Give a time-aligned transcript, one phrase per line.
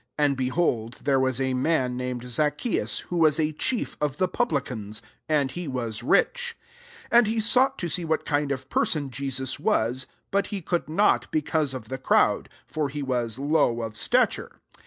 [0.17, 0.25] 9.
[0.25, 5.03] And, behold, there was a man named Zaccheus, who was a chief of the publicans;
[5.29, 6.57] and he was rich.
[7.11, 10.59] 3 And he sought to see what kind of person Je sus was: but he
[10.59, 14.59] could not, be cause of the crowd; for he was low of stature.